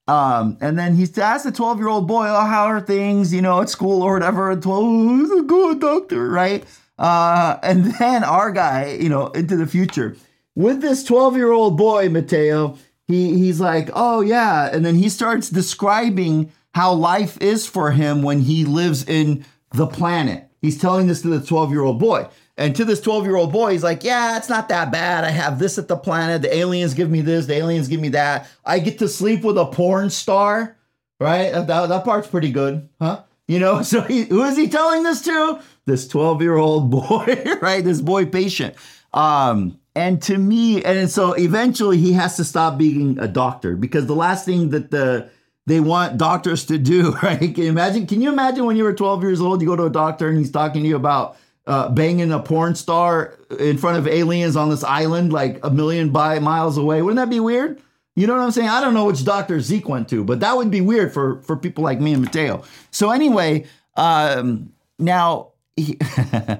[0.08, 3.40] um, and then he asked the 12 year old boy, oh, how are things, you
[3.40, 4.50] know, at school or whatever?
[4.50, 6.64] And 12, oh, he's a good doctor, right?
[6.98, 10.16] Uh, and then our guy, you know, into the future
[10.54, 14.68] with this 12 year old boy, Mateo, he, he's like, oh, yeah.
[14.72, 19.86] And then he starts describing how life is for him when he lives in the
[19.86, 20.48] planet.
[20.60, 22.28] He's telling this to the 12 year old boy.
[22.56, 25.24] And to this 12 year old boy, he's like, Yeah, it's not that bad.
[25.24, 26.42] I have this at the planet.
[26.42, 27.46] The aliens give me this.
[27.46, 28.48] The aliens give me that.
[28.64, 30.76] I get to sleep with a porn star,
[31.18, 31.50] right?
[31.50, 33.22] That, that part's pretty good, huh?
[33.48, 35.60] You know, so he, who is he telling this to?
[35.84, 37.84] This 12 year old boy, right?
[37.84, 38.76] This boy patient.
[39.12, 44.06] Um, and to me, and so eventually he has to stop being a doctor because
[44.06, 45.28] the last thing that the
[45.66, 47.38] they want doctors to do, right?
[47.38, 48.06] Can you imagine?
[48.06, 50.38] Can you imagine when you were 12 years old, you go to a doctor and
[50.38, 54.70] he's talking to you about uh, banging a porn star in front of aliens on
[54.70, 57.02] this island, like a million by miles away.
[57.02, 57.80] Wouldn't that be weird?
[58.14, 58.68] You know what I'm saying?
[58.68, 61.56] I don't know which doctor Zeke went to, but that would be weird for for
[61.56, 62.62] people like me and Mateo.
[62.90, 65.98] So anyway, um, now he,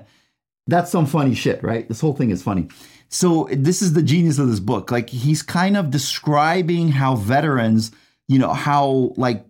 [0.67, 1.87] that's some funny shit, right?
[1.87, 2.69] This whole thing is funny.
[3.09, 4.91] So this is the genius of this book.
[4.91, 7.93] Like he's kind of describing how veterans,
[8.33, 9.45] you know, how like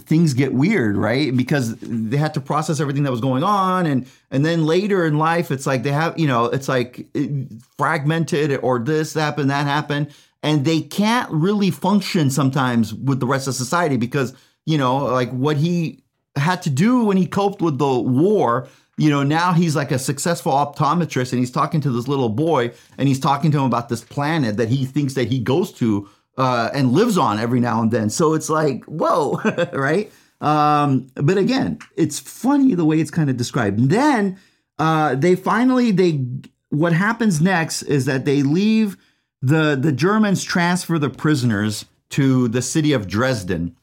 [0.00, 1.36] things get weird, right?
[1.36, 5.18] Because they had to process everything that was going on, and and then later in
[5.18, 7.28] life, it's like they have, you know, it's like eh,
[7.76, 13.48] fragmented, or this happened, that happened, and they can't really function sometimes with the rest
[13.48, 14.34] of society because
[14.66, 16.02] you know, like what he
[16.34, 18.68] had to do when he coped with the war.
[18.98, 22.72] You know, now he's like a successful optometrist, and he's talking to this little boy,
[22.96, 26.08] and he's talking to him about this planet that he thinks that he goes to
[26.36, 28.10] uh, and lives on every now and then.
[28.10, 29.40] So it's like, whoa,
[29.72, 30.12] right?
[30.40, 33.78] Um, but again, it's funny the way it's kind of described.
[33.78, 34.38] And then
[34.78, 36.24] uh, they finally they
[36.70, 38.96] what happens next is that they leave
[39.40, 43.76] the the Germans transfer the prisoners to the city of Dresden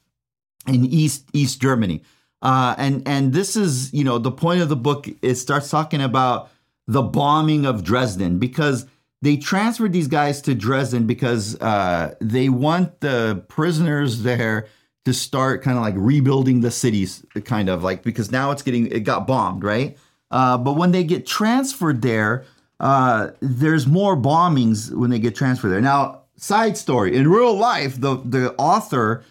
[0.67, 2.03] in East East Germany.
[2.41, 5.07] Uh, and and this is you know the point of the book.
[5.21, 6.49] It starts talking about
[6.87, 8.85] the bombing of Dresden because
[9.23, 14.67] they transferred these guys to Dresden because uh, they want the prisoners there
[15.05, 18.87] to start kind of like rebuilding the cities, kind of like because now it's getting
[18.87, 19.97] it got bombed, right?
[20.29, 22.43] Uh, but when they get transferred there,
[22.81, 25.79] uh, there's more bombings when they get transferred there.
[25.79, 29.23] Now, side story: in real life, the the author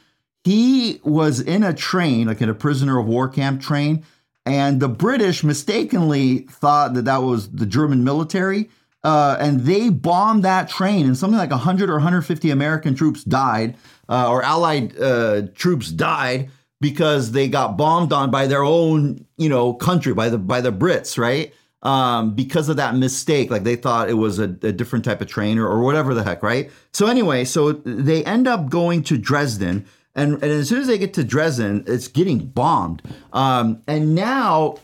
[0.42, 4.06] he was in a train, like in a prisoner of war camp train,
[4.46, 8.70] and the British mistakenly thought that that was the German military
[9.04, 13.76] uh, and they bombed that train, and something like 100 or 150 American troops died,
[14.08, 19.48] uh, or Allied uh, troops died because they got bombed on by their own, you
[19.48, 21.54] know, country, by the by the Brits, right?
[21.82, 25.26] Um, because of that mistake, like they thought it was a, a different type of
[25.26, 26.70] train or, or whatever the heck, right?
[26.92, 29.84] So anyway, so they end up going to Dresden.
[30.14, 33.02] And, and as soon as they get to Dresden, it's getting bombed.
[33.32, 34.76] Um, and now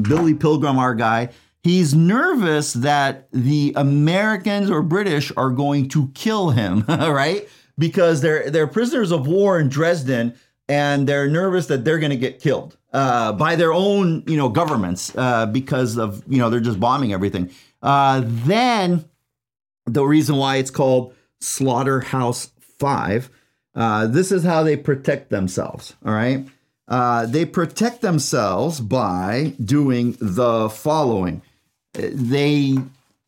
[0.00, 1.30] Billy Pilgrim, our guy,
[1.62, 7.48] he's nervous that the Americans or British are going to kill him, right?
[7.78, 10.34] Because they're they're prisoners of war in Dresden,
[10.68, 14.48] and they're nervous that they're going to get killed uh, by their own, you know,
[14.48, 17.50] governments uh, because of you know they're just bombing everything.
[17.82, 19.04] Uh, then
[19.86, 23.30] the reason why it's called Slaughterhouse Five.
[23.74, 25.94] Uh, this is how they protect themselves.
[26.04, 26.46] All right.
[26.88, 31.40] Uh, they protect themselves by doing the following
[31.94, 32.76] they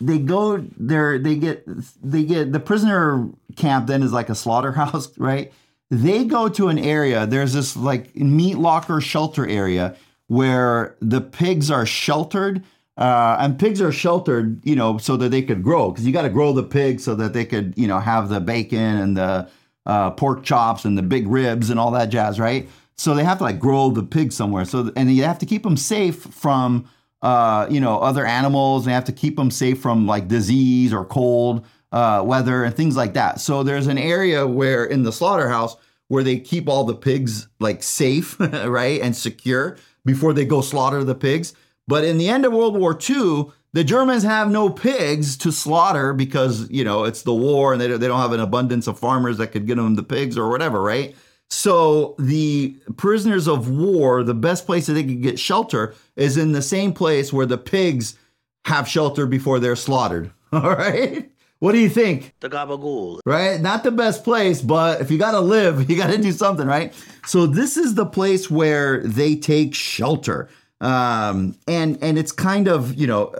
[0.01, 1.65] they go there they get
[2.03, 5.53] they get the prisoner camp then is like a slaughterhouse right?
[5.91, 9.97] They go to an area there's this like meat locker shelter area
[10.29, 12.65] where the pigs are sheltered
[12.97, 16.23] uh, and pigs are sheltered you know so that they could grow because you got
[16.23, 19.49] to grow the pigs so that they could you know have the bacon and the
[19.87, 22.69] uh, pork chops and the big ribs and all that jazz right?
[22.97, 25.63] So they have to like grow the pigs somewhere so and you have to keep
[25.63, 26.89] them safe from
[27.25, 28.85] uh, you know, other animals.
[28.85, 32.97] They have to keep them safe from like disease or cold uh, weather and things
[32.97, 33.41] like that.
[33.41, 35.77] So there's an area where in the slaughterhouse
[36.09, 41.03] where they keep all the pigs like safe, right, and secure before they go slaughter
[41.03, 41.55] the pigs.
[41.89, 46.13] But in the end of World War II, the Germans have no pigs to slaughter
[46.13, 49.39] because you know it's the war and they they don't have an abundance of farmers
[49.39, 51.17] that could get them the pigs or whatever, right?
[51.55, 56.51] So the prisoners of war, the best place that they could get shelter is in
[56.51, 58.19] the same place where the pigs
[58.65, 60.33] have shelter before they're slaughtered.
[60.53, 61.31] All right.
[61.61, 62.35] What do you think?
[62.41, 63.21] The gabagool.
[63.25, 63.61] Right?
[63.61, 66.67] Not the best place, but if you got to live, you got to do something,
[66.67, 66.93] right?
[67.25, 70.49] So this is the place where they take shelter.
[70.81, 73.33] Um, and and it's kind of, you know,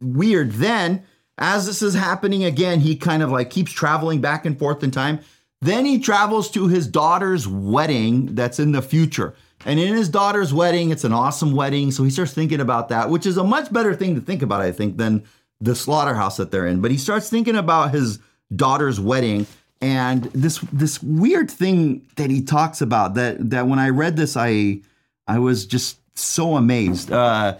[0.00, 1.02] weird then
[1.36, 4.92] as this is happening again, he kind of like keeps traveling back and forth in
[4.92, 5.18] time
[5.60, 9.34] then he travels to his daughter's wedding that's in the future.
[9.66, 11.90] And in his daughter's wedding, it's an awesome wedding.
[11.90, 14.62] So he starts thinking about that, which is a much better thing to think about,
[14.62, 15.24] I think, than
[15.60, 16.80] the slaughterhouse that they're in.
[16.80, 18.18] But he starts thinking about his
[18.54, 19.46] daughter's wedding
[19.80, 24.36] and this this weird thing that he talks about that that when I read this,
[24.36, 24.80] I
[25.26, 27.10] I was just so amazed.
[27.10, 27.56] Uh,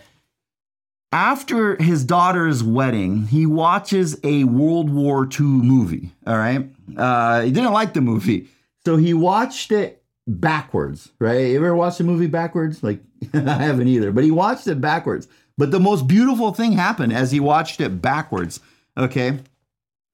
[1.13, 6.13] after his daughter's wedding, he watches a World War II movie.
[6.27, 6.69] All right.
[6.97, 8.49] Uh, he didn't like the movie.
[8.85, 11.49] So he watched it backwards, right?
[11.49, 12.83] You ever watched a movie backwards?
[12.83, 13.01] Like,
[13.35, 15.29] I haven't either, but he watched it backwards.
[15.59, 18.61] But the most beautiful thing happened as he watched it backwards.
[18.97, 19.39] Okay.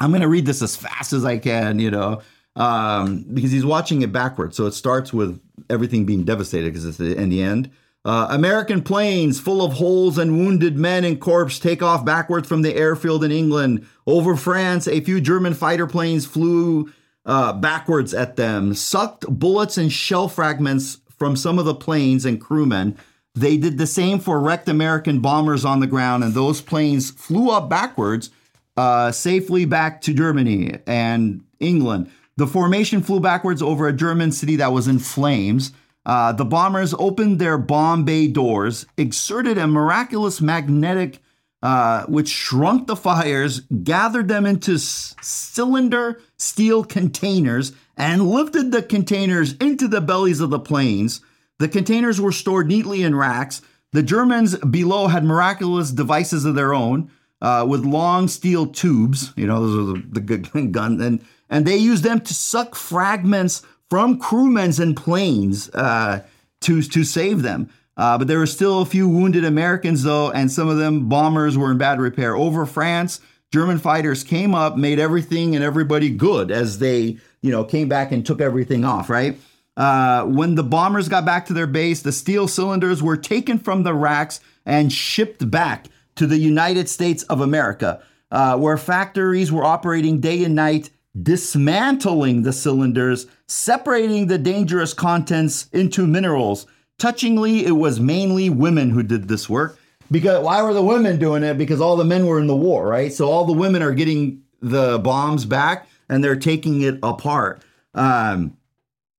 [0.01, 2.21] I'm to read this as fast as I can, you know,
[2.57, 4.57] um, because he's watching it backwards.
[4.57, 7.71] So it starts with everything being devastated because it's in the end.
[8.07, 12.63] Uh, American planes full of holes and wounded men and corpse take off backwards from
[12.63, 13.85] the airfield in England.
[14.07, 16.89] Over France, a few German fighter planes flew
[17.25, 22.41] uh, backwards at them, sucked bullets and shell fragments from some of the planes and
[22.41, 22.97] crewmen.
[23.35, 27.51] They did the same for wrecked American bombers on the ground, and those planes flew
[27.51, 28.31] up backwards
[28.77, 32.09] uh, safely back to Germany and England.
[32.37, 35.73] The formation flew backwards over a German city that was in flames.
[36.07, 41.19] Uh, the bombers opened their bomb bay doors, exerted a miraculous magnetic,
[41.63, 48.83] uh, which shrunk the fires, gathered them into s- cylinder steel containers, and lifted the
[48.83, 51.21] containers into the bellies of the planes.
[51.59, 53.61] The containers were stored neatly in racks.
[53.93, 59.33] The Germans below had miraculous devices of their own uh, with long steel tubes.
[59.37, 63.63] You know, those are the, the gun, and and they used them to suck fragments
[63.91, 66.23] from crewmen's and planes uh,
[66.63, 67.71] to to save them.
[67.97, 71.57] Uh, but there were still a few wounded Americans, though, and some of them bombers
[71.57, 72.37] were in bad repair.
[72.37, 73.21] Over France,
[73.53, 78.13] German fighters came up, made everything and everybody good as they, you know, came back
[78.13, 79.09] and took everything off.
[79.09, 79.39] Right.
[79.77, 83.83] Uh, when the bombers got back to their base, the steel cylinders were taken from
[83.83, 89.65] the racks and shipped back to the United States of America, uh, where factories were
[89.65, 90.91] operating day and night,
[91.23, 96.67] dismantling the cylinders, separating the dangerous contents into minerals.
[96.99, 99.79] Touchingly, it was mainly women who did this work.
[100.11, 101.59] Because why were the women doing it?
[101.59, 103.13] Because all the men were in the war, right?
[103.13, 107.63] So all the women are getting the bombs back and they're taking it apart.
[107.95, 108.57] Um,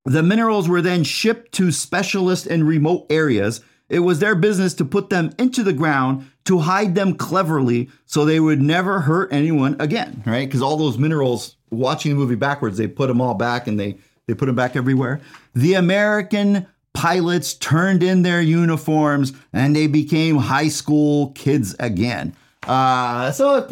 [0.05, 3.61] the minerals were then shipped to specialists in remote areas.
[3.89, 8.23] It was their business to put them into the ground to hide them cleverly so
[8.23, 10.47] they would never hurt anyone again, right?
[10.47, 13.97] Because all those minerals, watching the movie backwards, they put them all back and they,
[14.27, 15.21] they put them back everywhere.
[15.53, 22.35] The American pilots turned in their uniforms and they became high school kids again.
[22.67, 23.67] Uh, so,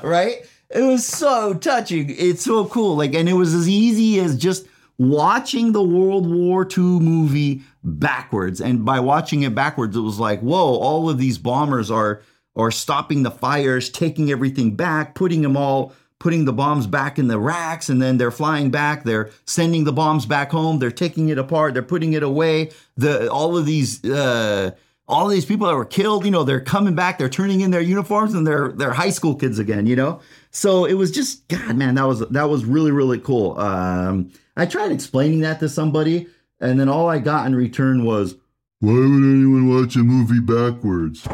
[0.04, 0.46] right?
[0.70, 2.14] It was so touching.
[2.16, 2.96] It's so cool.
[2.96, 4.66] Like, and it was as easy as just
[4.98, 8.60] watching the World War II movie backwards.
[8.60, 12.22] And by watching it backwards, it was like, whoa, all of these bombers are
[12.56, 17.28] are stopping the fires, taking everything back, putting them all putting the bombs back in
[17.28, 21.28] the racks and then they're flying back they're sending the bombs back home they're taking
[21.28, 22.70] it apart they're putting it away.
[22.96, 24.72] The all of these uh
[25.06, 27.70] all of these people that were killed you know they're coming back they're turning in
[27.70, 30.20] their uniforms and they're they're high school kids again you know?
[30.50, 33.58] So it was just god man that was that was really really cool.
[33.58, 36.26] Um i tried explaining that to somebody
[36.60, 38.34] and then all I got in return was,
[38.80, 41.26] Why would anyone watch a movie backwards?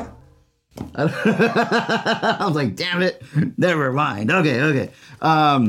[0.95, 3.23] I was like, damn it,
[3.57, 4.31] never mind.
[4.31, 4.91] Okay, okay.
[5.21, 5.69] Um,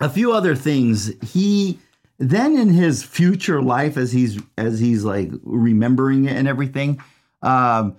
[0.00, 1.12] a few other things.
[1.22, 1.78] He
[2.18, 7.02] then in his future life, as he's as he's like remembering it and everything,
[7.42, 7.96] um,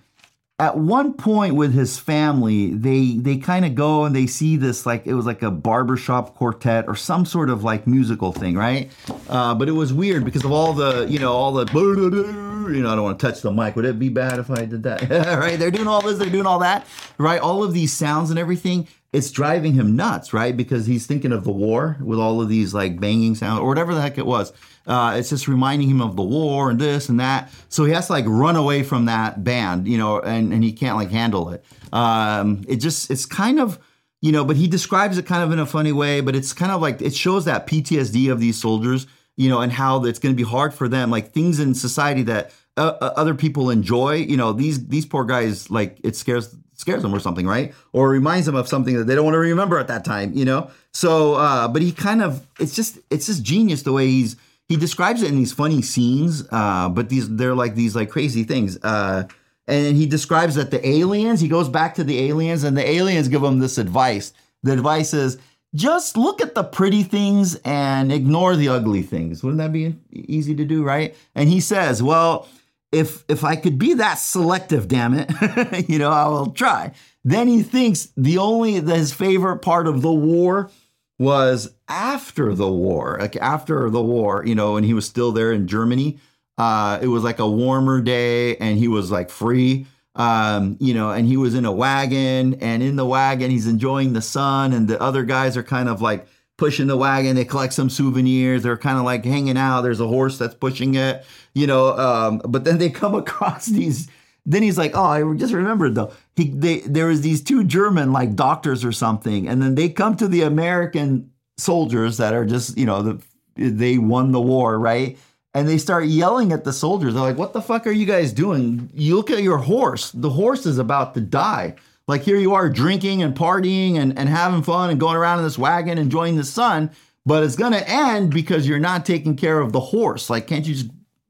[0.60, 4.86] at one point with his family, they they kind of go and they see this
[4.86, 8.92] like it was like a barbershop quartet or some sort of like musical thing, right?
[9.30, 12.92] Uh, but it was weird because of all the you know all the you know
[12.92, 13.78] I don't want to touch the mic.
[13.78, 15.10] Would it be bad if I did that?
[15.40, 15.58] right?
[15.58, 16.86] They're doing all this, they're doing all that,
[17.18, 17.40] right?
[17.40, 18.88] All of these sounds and everything.
[19.12, 20.56] It's driving him nuts, right?
[20.56, 23.96] Because he's thinking of the war with all of these like banging sounds or whatever
[23.96, 24.54] the heck it was.
[24.86, 27.52] Uh, it's just reminding him of the war and this and that.
[27.70, 30.74] So he has to like run away from that band, you know, and, and he
[30.74, 31.64] can't like handle it.
[31.92, 33.80] Um, it just, it's kind of,
[34.22, 36.72] you know, but he describes it kind of in a funny way, but it's kind
[36.72, 39.08] of like, it shows that PTSD of these soldiers,
[39.38, 42.24] you know, and how it's going to be hard for them, like things in society
[42.24, 46.56] that uh, uh, other people enjoy, you know, these, these poor guys, like it scares,
[46.80, 47.74] scares them or something, right?
[47.92, 50.46] Or reminds them of something that they don't want to remember at that time, you
[50.46, 50.72] know?
[50.94, 54.38] So, uh, but he kind of, it's just, it's just genius the way he's,
[54.70, 58.46] he describes it in these funny scenes, uh, but these they're like these like crazy
[58.46, 58.78] things.
[58.82, 59.28] Uh,
[59.68, 63.28] and he describes that the aliens, he goes back to the aliens, and the aliens
[63.28, 64.32] give him this advice.
[64.64, 65.38] The advice is
[65.76, 69.44] just look at the pretty things and ignore the ugly things.
[69.44, 71.14] Wouldn't that be easy to do, right?
[71.36, 72.48] And he says, well,
[72.92, 76.92] if if I could be that selective, damn it, you know, I will try.
[77.24, 80.70] Then he thinks the only his favorite part of the war
[81.18, 85.52] was after the war, like after the war, you know, and he was still there
[85.52, 86.18] in Germany.
[86.58, 89.86] Uh, it was like a warmer day, and he was like free,
[90.16, 94.14] um, you know, and he was in a wagon, and in the wagon he's enjoying
[94.14, 96.28] the sun, and the other guys are kind of like
[96.60, 97.36] pushing the wagon.
[97.36, 98.62] They collect some souvenirs.
[98.62, 99.82] They're kind of like hanging out.
[99.82, 101.98] There's a horse that's pushing it, you know.
[101.98, 104.08] Um, but then they come across these.
[104.46, 106.12] Then he's like, "Oh, I just remembered though.
[106.36, 110.16] He they there was these two German like doctors or something, and then they come
[110.18, 113.22] to the American soldiers that are just you know the,
[113.56, 115.18] they won the war, right?
[115.56, 117.14] And they start yelling at the soldiers.
[117.14, 118.90] They're like, "What the fuck are you guys doing?
[118.94, 120.12] You look at your horse.
[120.12, 121.76] The horse is about to die."
[122.10, 125.46] Like here you are drinking and partying and, and having fun and going around in
[125.46, 126.90] this wagon enjoying the sun.
[127.24, 130.28] but it's gonna end because you're not taking care of the horse.
[130.28, 130.90] Like, can't you just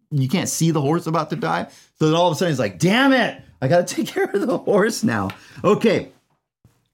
[0.09, 1.67] you can't see the horse about to die?
[1.95, 4.47] So then all of a sudden he's like, damn it, I gotta take care of
[4.47, 5.31] the horse now.
[5.65, 6.13] Okay.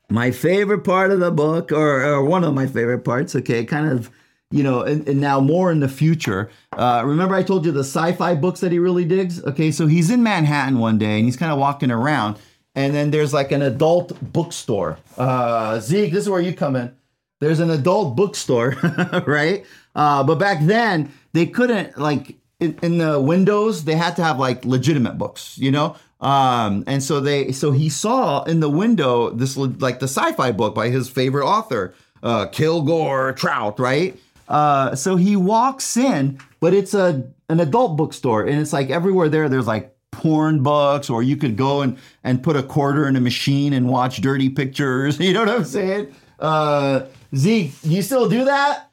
[0.09, 3.91] My favorite part of the book, or, or one of my favorite parts, okay, kind
[3.91, 4.09] of
[4.49, 6.49] you know, and, and, now more in the future.
[6.71, 9.43] Uh, remember, I told you the sci fi books that he really digs?
[9.43, 12.37] Okay, so he's in Manhattan one day and he's kind of walking around,
[12.75, 14.97] and then there's like an adult bookstore.
[15.17, 16.95] Uh, Zeke, this is where you come in.
[17.39, 18.71] There's an adult bookstore,
[19.25, 19.65] right?
[19.95, 24.39] Uh, but back then, they couldn't, like, in, in, the windows, they had to have
[24.39, 25.95] like legitimate books, you know?
[26.21, 30.51] Um, and so they, so he saw in the window this, like, the sci fi
[30.51, 34.17] book by his favorite author, uh, Kilgore Trout, right?
[34.47, 39.29] Uh, so he walks in, but it's a an adult bookstore, and it's like everywhere
[39.29, 39.49] there.
[39.49, 43.21] There's like porn books, or you could go and and put a quarter in a
[43.21, 45.19] machine and watch dirty pictures.
[45.25, 46.13] You know what I'm saying?
[46.39, 47.05] Uh,
[47.35, 48.91] Zeke, you still do that?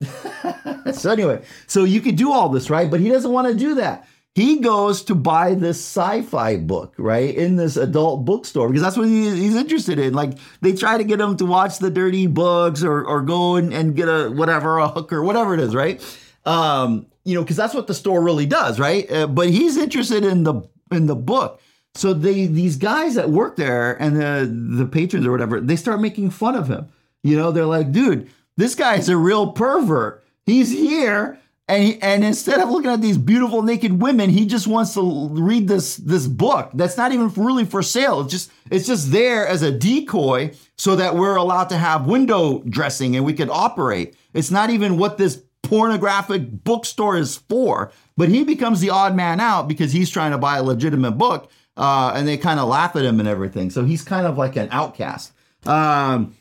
[0.94, 2.90] so anyway, so you could do all this, right?
[2.90, 7.34] But he doesn't want to do that he goes to buy this sci-fi book right
[7.34, 11.04] in this adult bookstore because that's what he, he's interested in like they try to
[11.04, 14.78] get him to watch the dirty books or, or go and, and get a whatever
[14.78, 16.02] a hooker, whatever it is right
[16.44, 20.24] um, you know because that's what the store really does right uh, but he's interested
[20.24, 21.60] in the in the book
[21.94, 26.00] so they these guys that work there and the the patrons or whatever they start
[26.00, 26.88] making fun of him
[27.22, 32.22] you know they're like dude this guy's a real pervert he's here and he, and
[32.24, 36.26] instead of looking at these beautiful naked women, he just wants to read this this
[36.26, 38.20] book that's not even really for sale.
[38.20, 42.62] It's just it's just there as a decoy so that we're allowed to have window
[42.68, 44.14] dressing and we can operate.
[44.34, 45.42] It's not even what this
[45.74, 47.90] pornographic bookstore is for.
[48.16, 51.50] But he becomes the odd man out because he's trying to buy a legitimate book,
[51.76, 53.70] uh, and they kind of laugh at him and everything.
[53.70, 55.32] So he's kind of like an outcast.
[55.66, 56.36] Um,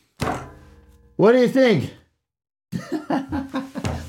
[1.16, 1.92] what do you think?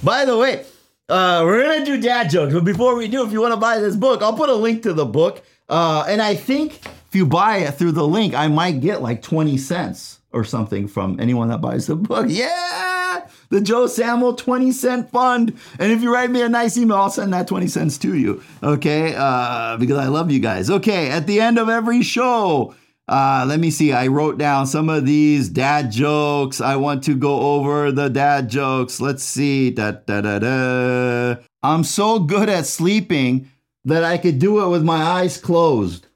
[0.04, 0.66] By the way,
[1.08, 3.78] uh, we're gonna do dad jokes, but before we do, if you want to buy
[3.78, 5.42] this book, I'll put a link to the book.
[5.70, 9.22] Uh, and I think if you buy it through the link, I might get like
[9.22, 12.26] 20 cents or something from anyone that buys the book.
[12.34, 15.56] Yeah, the Joe Samo 20 cent fund.
[15.78, 18.42] And if you write me a nice email, I'll send that 20 cents to you.
[18.62, 20.68] Okay, uh, because I love you guys.
[20.68, 22.74] Okay, at the end of every show.
[23.06, 23.92] Uh, let me see.
[23.92, 26.60] I wrote down some of these dad jokes.
[26.60, 28.98] I want to go over the dad jokes.
[29.00, 29.70] Let's see.
[29.70, 31.36] Da, da, da, da.
[31.62, 33.50] I'm so good at sleeping
[33.84, 36.06] that I could do it with my eyes closed.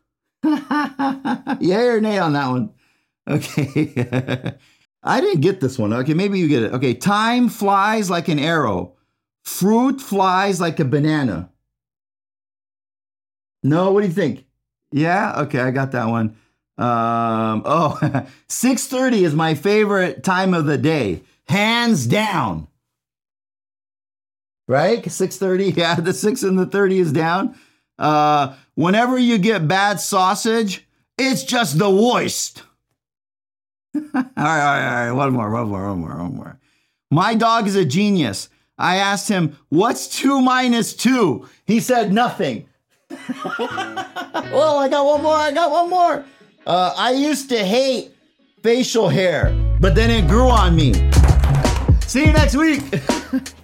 [0.45, 2.71] Yay or nay on that one?
[3.29, 4.55] Okay.
[5.03, 5.93] I didn't get this one.
[5.93, 6.73] Okay, maybe you get it.
[6.73, 8.95] Okay, time flies like an arrow.
[9.45, 11.51] Fruit flies like a banana.
[13.63, 14.45] No, what do you think?
[14.93, 16.37] Yeah, okay, I got that one.
[16.79, 17.99] Um, oh,
[18.49, 21.23] 6.30 is my favorite time of the day.
[21.49, 22.69] Hands down.
[24.67, 25.03] Right?
[25.03, 25.77] 6.30.
[25.77, 27.57] Yeah, the 6 and the 30 is down.
[27.99, 32.63] Uh, whenever you get bad sausage, it's just the worst.
[34.15, 35.13] all right, all right, all right.
[35.13, 36.59] One more, one more, one more, one more.
[37.11, 38.49] My dog is a genius.
[38.79, 41.49] I asked him, what's two minus two?
[41.67, 42.69] He said nothing.
[43.49, 45.35] well, I got one more.
[45.35, 46.25] I got one more.
[46.67, 48.13] Uh, I used to hate
[48.63, 50.93] facial hair, but then it grew on me.
[52.07, 52.83] See you next week.